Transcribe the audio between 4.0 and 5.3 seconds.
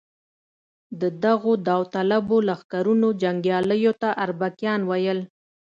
ته اربکیان ویل.